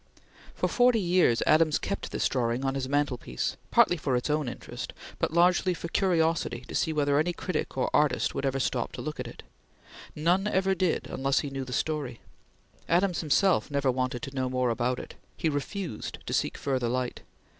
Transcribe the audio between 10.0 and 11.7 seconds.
None ever did, unless he knew